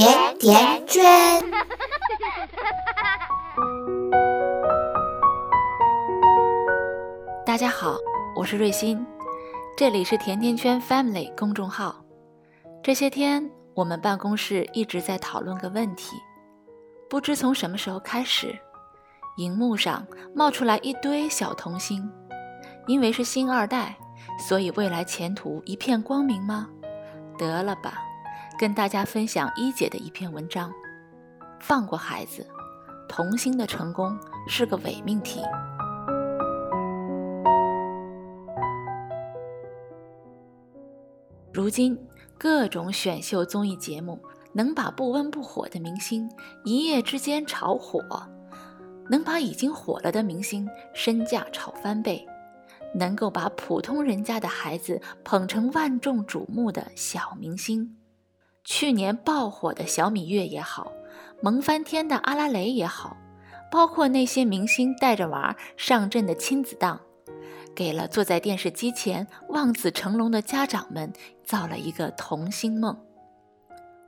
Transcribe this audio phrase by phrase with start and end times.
[0.00, 1.04] 甜甜圈。
[7.44, 7.98] 大家好，
[8.34, 9.06] 我是瑞欣，
[9.76, 12.02] 这里是甜甜圈 Family 公众号。
[12.82, 16.16] 这些天，我们办公室一直在讨论个问题：
[17.10, 18.58] 不知从什么时候开始，
[19.36, 22.10] 荧幕上冒出来一堆小童星，
[22.86, 23.98] 因为是星二代，
[24.48, 26.70] 所以未来前途一片光明吗？
[27.36, 28.06] 得了吧！
[28.60, 30.70] 跟大家分享一姐的一篇文章：
[31.60, 32.46] 放过孩子，
[33.08, 34.14] 童星的成功
[34.46, 35.40] 是个伪命题。
[41.50, 41.98] 如今，
[42.36, 44.20] 各种选秀综艺节目
[44.52, 46.30] 能把不温不火的明星
[46.62, 47.98] 一夜之间炒火，
[49.08, 52.28] 能把已经火了的明星身价炒翻倍，
[52.94, 57.96] 能够把普通人家的孩子捧成万众瞩目的小明星。
[58.64, 60.92] 去年爆火的小米月也好，
[61.40, 63.16] 萌翻天的阿拉蕾也好，
[63.70, 67.00] 包括那些明星带着娃上阵的亲子档，
[67.74, 71.12] 给了坐在电视机前望子成龙的家长们
[71.44, 72.96] 造了一个童星梦。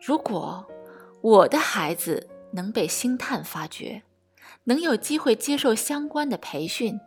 [0.00, 0.66] 如果
[1.20, 4.02] 我的孩子能被星探发掘，
[4.64, 7.00] 能有机会接受相关的培训，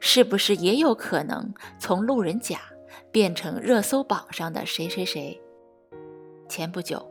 [0.00, 2.60] 是不是也有可能从路人甲
[3.12, 5.40] 变成热搜榜上的谁谁谁？
[6.50, 7.08] 前不久，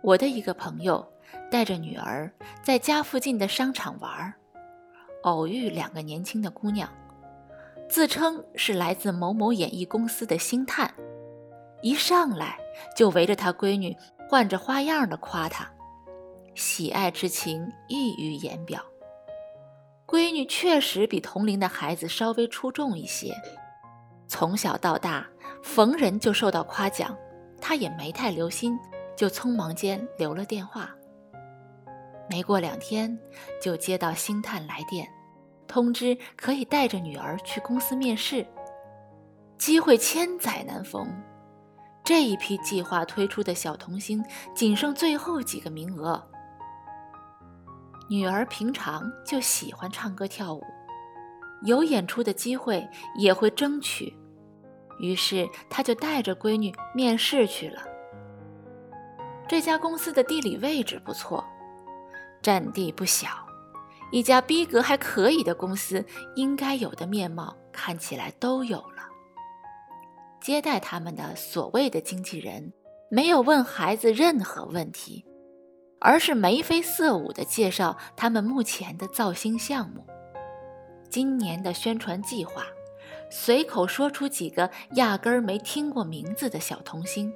[0.00, 1.04] 我的一个朋友
[1.50, 2.32] 带着女儿
[2.62, 4.32] 在家附近的商场玩，
[5.24, 6.88] 偶遇两个年轻的姑娘，
[7.88, 10.94] 自称是来自某某演艺公司的星探，
[11.82, 12.56] 一上来
[12.96, 13.96] 就围着他闺女
[14.28, 15.68] 换着花样的夸她，
[16.54, 18.80] 喜爱之情溢于言表。
[20.06, 23.34] 闺女确实比同龄的孩子稍微出众一些，
[24.28, 25.26] 从小到大
[25.60, 27.18] 逢人就受到夸奖。
[27.60, 28.78] 他也没太留心，
[29.16, 30.90] 就匆忙间留了电话。
[32.28, 33.18] 没过两天，
[33.60, 35.08] 就接到星探来电，
[35.66, 38.46] 通知可以带着女儿去公司面试。
[39.58, 41.06] 机会千载难逢，
[42.02, 46.24] 这一批计划推出的小童星仅剩最后几个名额。
[48.08, 50.62] 女儿平常就喜欢唱歌跳舞，
[51.64, 54.16] 有演出的机会也会争取。
[55.00, 57.82] 于是他就带着闺女面试去了。
[59.48, 61.44] 这家公司的地理位置不错，
[62.40, 63.28] 占地不小，
[64.12, 66.04] 一家逼格还可以的公司
[66.36, 69.08] 应该有的面貌看起来都有了。
[70.40, 72.72] 接待他们的所谓的经纪人
[73.10, 75.24] 没有问孩子任何问题，
[76.00, 80.06] 而是眉飞色舞地介绍他们目前的造星项目、
[81.10, 82.64] 今年的宣传计划。
[83.30, 87.32] 随口说出几个压根儿没听过名字的小童星，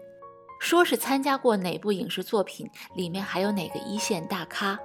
[0.61, 4.79] 说是参加过哪部影视作品，里面还有哪个一线大咖。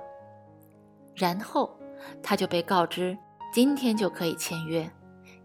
[1.16, 1.78] 然后
[2.22, 3.18] 他就被告知，
[3.52, 4.90] 今天就可以签约，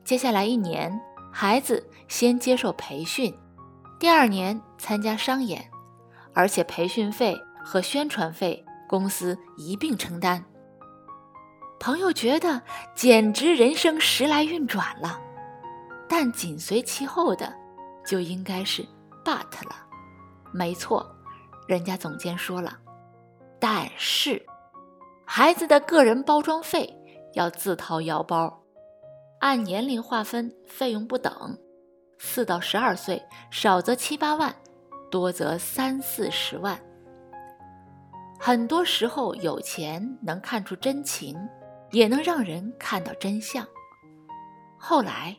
[0.04, 1.00] 接下来一年，
[1.32, 3.34] 孩子先接受培训，
[3.98, 5.68] 第二年参加商演，
[6.34, 10.44] 而且培训费和宣传费公司一并承担。
[11.80, 12.62] 朋友觉得
[12.94, 15.20] 简直人生时来运转了。
[16.16, 17.52] 但紧随其后的，
[18.06, 18.86] 就应该是
[19.24, 19.74] but 了。
[20.52, 21.04] 没错，
[21.66, 22.78] 人家总监说了，
[23.58, 24.40] 但是
[25.24, 26.88] 孩子的个人包装费
[27.32, 28.62] 要自掏腰包，
[29.40, 31.58] 按年龄划分，费用不等。
[32.20, 33.20] 四到十二岁，
[33.50, 34.54] 少则七八万，
[35.10, 36.80] 多则三四十万。
[38.38, 41.36] 很多时候，有钱能看出真情，
[41.90, 43.66] 也能让人看到真相。
[44.78, 45.36] 后来。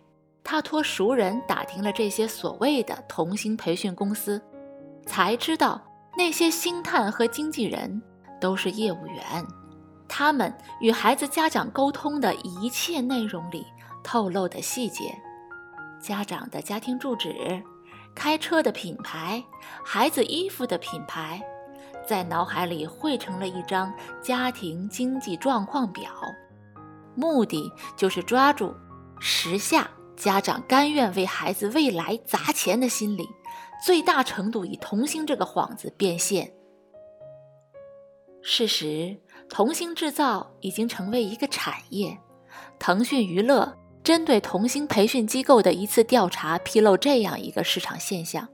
[0.48, 4.40] 他托熟人打听了这些所谓的童星培训公司，
[5.08, 5.82] 才知道
[6.16, 8.00] 那些星探和经纪人
[8.40, 9.44] 都是业务员。
[10.08, 13.66] 他们与孩子家长沟通的一切内容里
[14.04, 15.20] 透露的细节，
[16.00, 17.60] 家长的家庭住址、
[18.14, 19.44] 开车的品牌、
[19.84, 21.42] 孩子衣服的品牌，
[22.08, 23.91] 在脑海里汇成了一张
[24.22, 26.12] 家庭经济状况表，
[27.16, 28.72] 目的就是抓住
[29.20, 29.90] 时下。
[30.16, 33.28] 家长甘愿为孩子未来砸钱的心理，
[33.85, 36.53] 最大程度以童星这个幌子变现。
[38.41, 39.17] 事实，
[39.50, 42.17] 童星制造已经成为一个产业。
[42.79, 48.47] 腾讯娱乐针对童星培训机构的一次调查披露这样一个市场现象：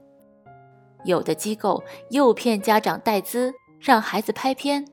[1.04, 4.86] 有的机构诱骗家长带资，让孩子拍片，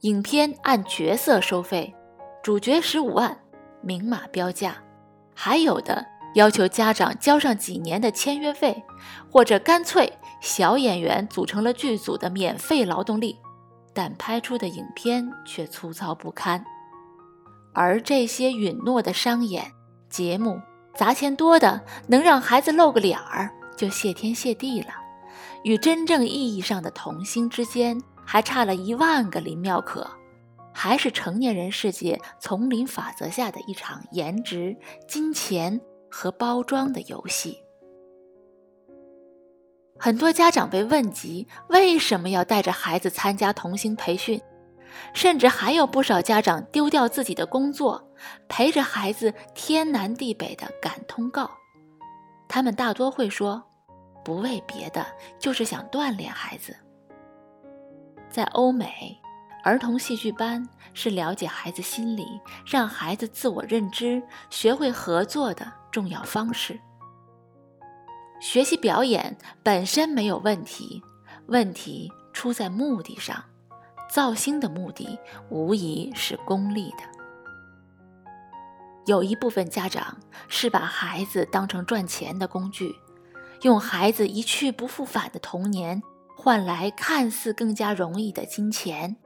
[0.00, 1.94] 影片按角色收费，
[2.42, 3.44] 主角十五万，
[3.80, 4.82] 明码标价。
[5.34, 8.82] 还有的要求家长交上几年的签约费，
[9.30, 13.38] 或者干脆小演员组成了剧组的免费劳动力，
[13.92, 16.64] 但拍出的影片却粗糙不堪。
[17.74, 19.72] 而这些允诺的商演
[20.08, 20.60] 节目，
[20.94, 24.88] 砸钱多的能让孩子露个脸儿，就谢天谢地了。
[25.64, 30.10] 与真正意义上的童星之间，还差了一万个林妙可，
[30.72, 34.76] 还是成年人世界丛林法则下的一场颜值、
[35.06, 35.80] 金钱
[36.10, 37.62] 和包装的游戏。
[39.98, 44.40] 很多家长被问及为什么要带着孩子参加童星培训。
[45.14, 48.12] 甚至还有不少家长丢掉自己的工作，
[48.46, 51.50] 陪着孩子天南地北的赶通告。
[52.46, 53.62] 他们大多会说，
[54.22, 55.06] 不为别的，
[55.38, 56.76] 就是想锻炼孩子。
[58.28, 59.18] 在欧美，
[59.64, 62.26] 儿童戏剧班是了解孩子心理、
[62.66, 66.78] 让孩子自我认知、学会合作的重要方式。
[68.40, 71.00] 学习表演本身没有问题，
[71.46, 73.42] 问题出在目的上。
[74.10, 75.18] 造星的目的
[75.48, 76.98] 无疑是功利的。
[79.06, 80.18] 有一部分家长
[80.48, 82.94] 是把孩子当成赚钱的工具，
[83.62, 86.02] 用孩子一去不复返的童年
[86.36, 89.16] 换来看似更加容易的金钱。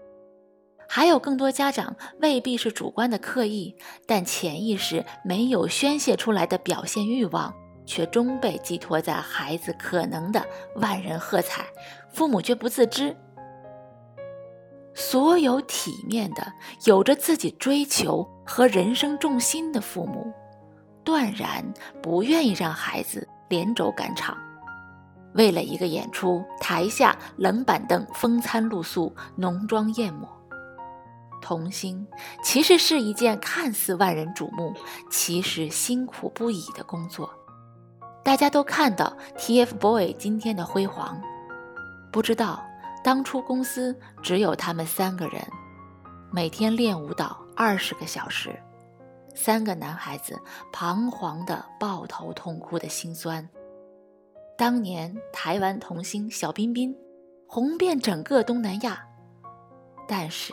[0.88, 7.55] 还有更多家长未必是主观的刻意，但潜意识没有宣泄出来的表现欲望，
[7.85, 10.47] 却终被寄托在孩子可能的
[10.77, 11.65] 万人喝彩，
[12.12, 13.17] 父母却不自知。
[14.94, 16.53] 所有体面的、
[16.85, 20.33] 有着自己追求和人生重心的父母，
[21.05, 21.62] 断然
[22.00, 24.38] 不愿意让孩子连轴赶场。
[25.35, 30.27] 为了一个演出，台下冷板凳、风餐露宿、浓妆艳抹。
[31.47, 32.05] 童星
[32.43, 34.75] 其实是一件看似万人瞩目，
[35.09, 37.31] 其实辛苦不已的工作。
[38.25, 41.23] 大家都看到 TFBOYS 今天的辉煌，
[42.11, 42.67] 不知道。
[43.05, 45.41] 当初公司只有他们三个人，
[46.33, 48.61] 每天练舞蹈二十个小时，
[49.33, 50.37] 三个男孩子
[50.73, 53.49] 彷徨的抱头痛哭的心酸。
[54.59, 56.93] 当年台湾童星小彬彬
[57.47, 59.07] 红遍整个东南亚，
[60.09, 60.53] 但是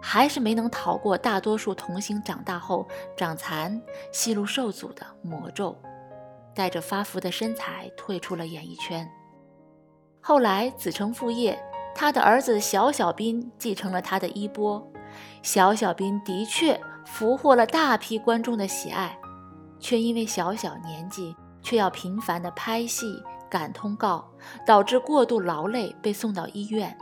[0.00, 3.80] 还是没能逃过大多数童星长大后长残、
[4.12, 5.76] 戏路受阻的魔咒，
[6.54, 9.08] 带着发福的身材退出了演艺圈。
[10.20, 11.58] 后来子承父业。
[11.98, 14.86] 他的儿子小小彬继承了他的衣钵，
[15.40, 19.18] 小小彬的确俘获了大批观众的喜爱，
[19.80, 24.30] 却因为小小年纪却要频繁的拍戏赶通告，
[24.66, 26.94] 导致过度劳累被送到医院。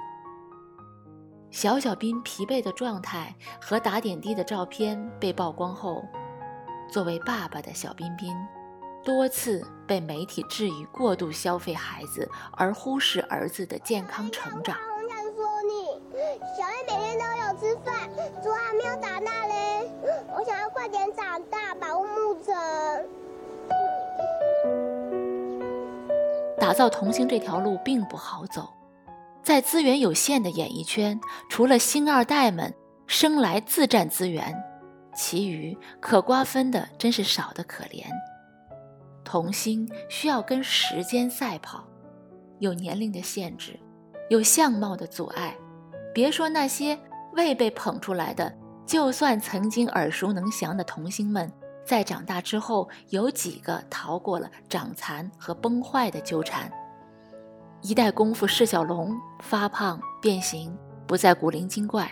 [1.54, 6.04] 小小彬疲惫的状态和打点滴的照片被曝光后，
[6.90, 8.34] 作为爸爸的小彬彬
[9.04, 14.76] 多次被媒体质疑过度消费孩子，而忽视儿子的健康成长。
[14.98, 15.84] 很想说你
[16.58, 18.10] 小爱每天都有吃饭，
[18.42, 19.88] 猪还没有长大嘞。
[20.36, 22.52] 我想要快点长大，保护牧城。
[26.58, 28.68] 打造童星这条路并不好走，
[29.44, 31.20] 在资源有限的演艺圈，
[31.50, 32.74] 除了星二代们
[33.06, 34.56] 生来自占资源，
[35.14, 38.06] 其余可瓜分的真是少得可怜。
[39.22, 41.84] 童星需要跟时间赛跑，
[42.58, 43.78] 有年龄的限制，
[44.30, 45.54] 有相貌的阻碍。
[46.14, 46.98] 别说那些
[47.34, 48.50] 未被捧出来的，
[48.86, 51.52] 就算曾经耳熟能详的童星们，
[51.84, 56.72] 在长大之后，有几个逃过了长残和崩坏的纠缠？
[57.86, 60.74] 一代功夫释小龙发胖变形，
[61.06, 62.10] 不再古灵精怪。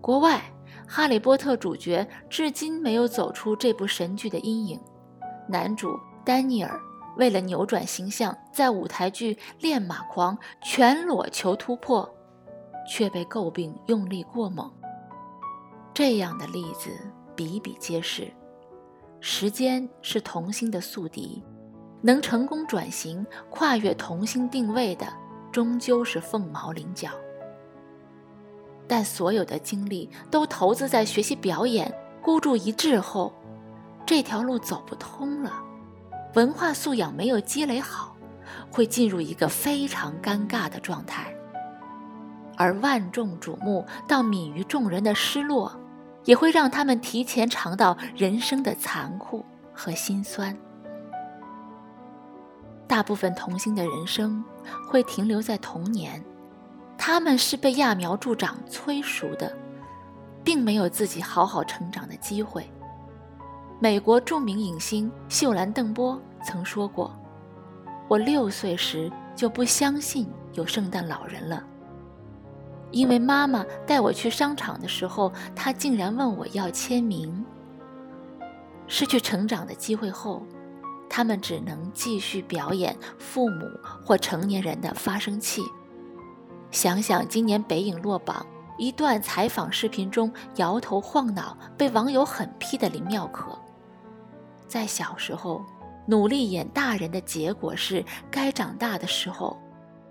[0.00, 0.40] 国外
[0.88, 4.80] 《哈利波特》主角至今没有走出这部神剧的阴影。
[5.48, 6.80] 男主丹尼尔
[7.16, 12.08] 为了扭转形象，在舞台剧《练马狂》全裸求突破。
[12.86, 14.70] 却被诟病用力过猛。
[15.94, 16.90] 这样的例子
[17.34, 18.30] 比比皆是。
[19.20, 21.42] 时间是童星的宿敌，
[22.04, 25.06] 能成功转型、跨越童星定位的，
[25.50, 27.08] 终究是凤毛麟角。
[28.86, 33.32] 但所有的精力都投资在学习表演，孤注一掷后，
[34.04, 35.50] 这条路走不通了。
[36.34, 38.14] 文化素养没有积累好，
[38.70, 41.34] 会进入一个非常尴尬的状态。
[42.58, 45.74] 而万众瞩目到泯于众人的失落，
[46.24, 49.42] 也会让他们提前尝到人生的残酷
[49.72, 50.54] 和心酸。
[52.86, 54.44] 大部分童星的人生
[54.88, 56.22] 会停留在童年，
[56.98, 59.56] 他们是被揠苗助长催熟的，
[60.44, 62.70] 并没有自己好好成长的机会。
[63.80, 67.14] 美国著名影星秀兰·邓波曾说过
[68.08, 71.62] ：“我六岁时就不相信有圣诞老人了，
[72.90, 77.44] 因为妈妈带我去商场的时候，她竟然问我要签名。”
[78.86, 80.42] 失去成长的机会后，
[81.16, 83.70] 他们只能继续表演父母
[84.04, 85.62] 或成年人的发声器。
[86.72, 88.44] 想想今年北影落榜
[88.78, 93.56] 一段采访视频中摇头晃脑、被网友狠批的林妙可，
[94.66, 95.64] 在小时候
[96.04, 99.56] 努力演大人的结果是，该长大的时候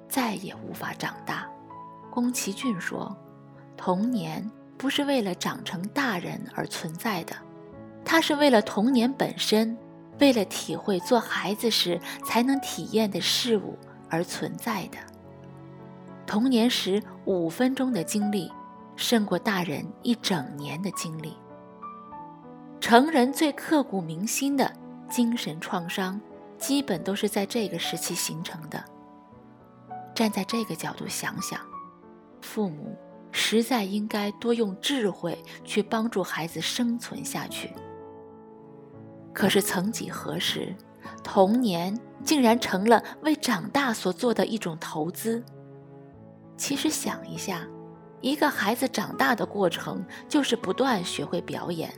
[0.07, 1.45] 再也无法长大。
[2.10, 3.13] 宫崎骏说
[3.75, 7.36] ：“童年不是为了长成大人而存在的。”
[8.05, 9.77] 它是为了童年本身，
[10.20, 13.77] 为了体会做孩子时才能体验的事物
[14.10, 14.98] 而存在的。
[16.25, 18.51] 童年时五分钟的经历，
[18.96, 21.36] 胜过大人一整年的经历。
[22.79, 24.72] 成人最刻骨铭心的
[25.10, 26.20] 精神创伤，
[26.58, 28.84] 基本都是在这个时期形成的。
[30.13, 31.60] 站在这个角度想想，
[32.41, 32.96] 父母
[33.32, 37.74] 实在应该多用智慧去帮助孩子生存下去。
[39.34, 40.74] 可是，曾几何时，
[41.24, 45.44] 童年竟然成了为长大所做的一种投资。
[46.56, 47.68] 其实想一下，
[48.22, 51.92] 一个孩子长大的过程，就是不断学会表演，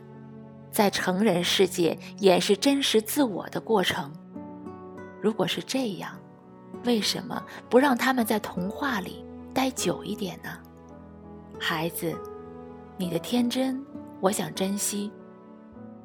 [0.71, 4.11] 在成人世界演示真实自我的过程。
[5.21, 6.17] 如果是这样，
[6.85, 10.49] 为什么不让他们在童话里待久一点呢？
[11.59, 12.15] 孩子，
[12.97, 13.83] 你的天真，
[14.21, 15.11] 我想珍惜。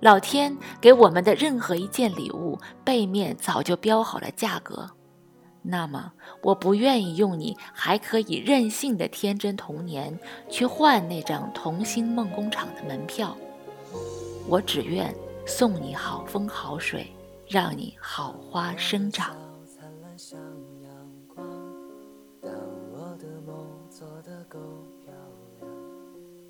[0.00, 4.90] 老天给我们的任何一件礼物，背面早就标好了价格。
[5.62, 13.37] 那么，我不愿意用你还可以任性的天真童年去换那张童心梦工厂的门票。
[14.49, 15.14] 我只愿
[15.47, 17.07] 送你好风好水，
[17.47, 19.37] 让你好花生长。
[23.90, 24.59] 做得够
[25.04, 25.12] 漂
[25.61, 25.71] 亮，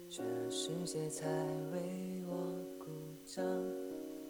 [0.09, 1.27] 全世界才
[1.73, 2.20] 为
[3.39, 3.43] 我。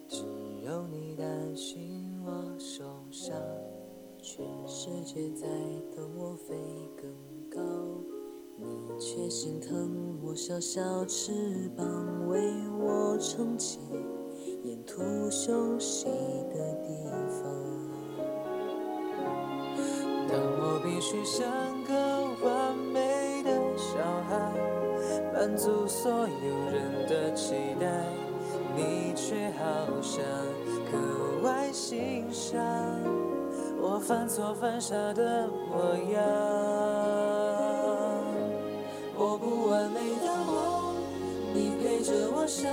[0.08, 0.24] 只
[0.66, 3.34] 有你担心我受伤，
[4.20, 5.46] 全世界在
[5.94, 6.54] 等我飞
[6.96, 7.08] 更
[7.48, 7.62] 高，
[8.56, 8.64] 你
[8.98, 13.78] 却心疼我小小翅膀，为我撑起
[14.64, 16.06] 沿途休息
[16.52, 16.88] 的地
[17.28, 17.44] 方。
[20.28, 21.48] 当我必须像
[21.84, 21.94] 个
[22.44, 24.52] 完美的小孩，
[25.32, 28.29] 满足所有人的期待。
[28.80, 29.62] 你却好
[30.00, 30.24] 像
[30.90, 30.96] 格
[31.42, 32.58] 外欣赏
[33.78, 36.22] 我犯错犯傻的模样。
[39.14, 40.96] 我不完美的梦，
[41.52, 42.72] 你陪着我想；